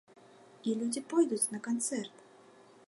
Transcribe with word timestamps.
І 0.71 0.73
людзі 0.79 1.03
пойдуць 1.13 1.43
на 1.53 1.59
канцэрт! 1.69 2.27